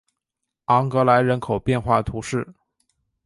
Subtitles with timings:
[0.65, 2.55] 昂格莱人口变化图示